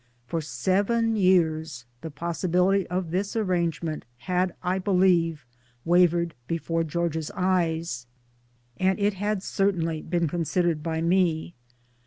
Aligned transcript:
For 0.25 0.41
seven 0.41 1.15
years 1.15 1.85
the 2.01 2.09
possibility 2.09 2.87
of 2.87 3.11
this 3.11 3.35
arrangement 3.35 4.03
had 4.17 4.55
I 4.63 4.79
believe 4.79 5.45
wavered 5.85 6.33
before 6.47 6.83
George's 6.83 7.29
eyes, 7.35 8.07
and 8.77 8.97
it 8.97 9.13
had 9.13 9.43
certainly 9.43 10.01
been 10.01 10.27
considered 10.27 10.81
by 10.81 11.01
me. 11.03 11.53